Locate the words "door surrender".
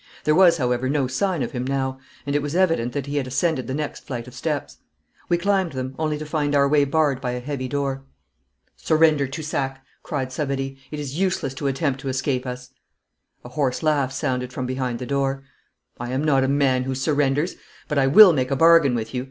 7.67-9.27